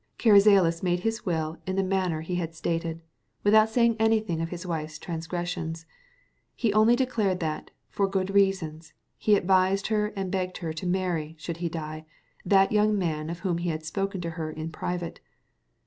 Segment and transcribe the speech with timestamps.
[0.17, 3.01] Carrizales made his will in the manner he had stated,
[3.43, 5.85] without saying anything of his wife's transgressions;
[6.55, 11.57] he only declared that, for good reasons, he advised, and begged her to marry, should
[11.57, 12.03] he die,
[12.43, 15.19] that young man of whom he had spoken to her in private.